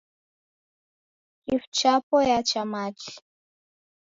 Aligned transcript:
Kifu 1.43 1.67
chapo 1.77 2.17
yacha 2.29 2.63
machi. 2.71 3.13